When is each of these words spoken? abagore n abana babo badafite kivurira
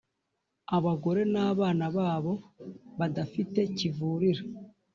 abagore 0.77 1.21
n 1.33 1.35
abana 1.49 1.85
babo 1.97 2.33
badafite 2.97 3.59
kivurira 3.77 4.43